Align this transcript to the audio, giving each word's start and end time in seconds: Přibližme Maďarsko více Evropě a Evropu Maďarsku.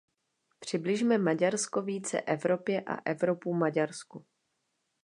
Přibližme 0.59 1.17
Maďarsko 1.17 1.81
více 1.81 2.21
Evropě 2.21 2.81
a 2.81 3.09
Evropu 3.11 3.53
Maďarsku. 3.53 4.25